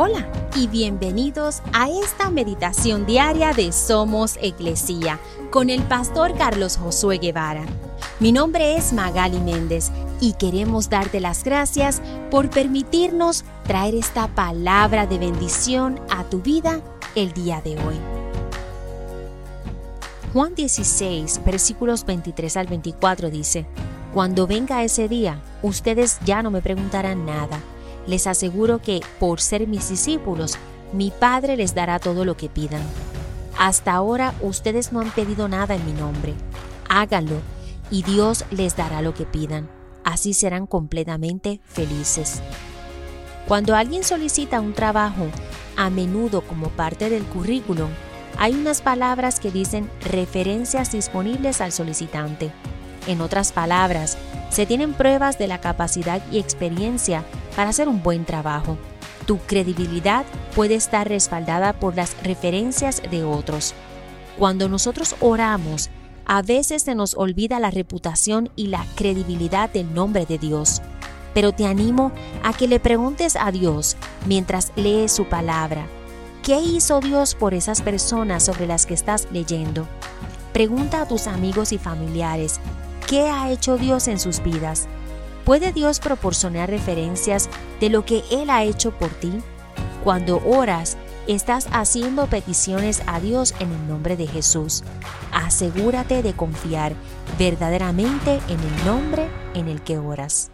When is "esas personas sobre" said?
77.54-78.68